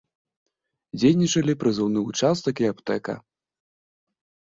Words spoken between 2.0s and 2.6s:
ўчастак